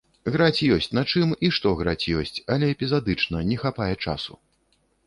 [0.35, 4.43] Граць ёсць на чым, і што граць ёсць, але эпізадычна, не хапае часу.